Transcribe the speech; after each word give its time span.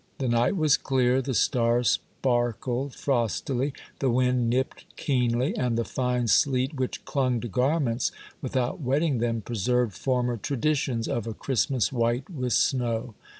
The 0.17 0.27
night 0.27 0.57
was 0.57 0.77
clear, 0.77 1.21
the 1.21 1.35
stars 1.35 1.87
sparkled 1.91 2.95
frostily, 2.95 3.71
the 3.99 4.09
wind 4.09 4.49
nipped 4.49 4.83
keenly, 4.97 5.55
and 5.55 5.77
the 5.77 5.85
fine 5.85 6.27
sleet 6.27 6.73
which 6.73 7.05
clung 7.05 7.39
to 7.41 7.47
garments 7.47 8.11
without 8.41 8.81
wetting 8.81 9.19
them, 9.19 9.41
preserved 9.41 9.93
former 9.93 10.37
traditions 10.37 11.07
of 11.07 11.27
a 11.27 11.35
Christmas 11.35 11.93
white 11.93 12.27
with 12.31 12.53
snow. 12.53 13.13